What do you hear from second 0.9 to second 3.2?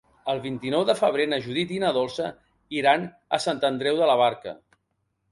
febrer na Judit i na Dolça iran